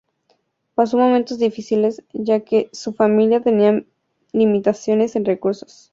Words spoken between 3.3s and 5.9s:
tenía limitaciones en recursos.